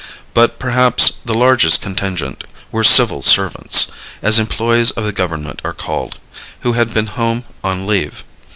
But 0.33 0.57
perhaps 0.57 1.17
the 1.25 1.35
largest 1.35 1.83
contingent 1.83 2.45
were 2.71 2.83
"civil 2.83 3.21
servants," 3.21 3.91
as 4.23 4.39
employes 4.39 4.89
of 4.89 5.03
the 5.03 5.11
government 5.11 5.61
are 5.63 5.75
called, 5.75 6.19
who 6.61 6.73
had 6.73 6.91
been 6.91 7.05
home 7.05 7.43
on 7.63 7.85
leave. 7.85 8.23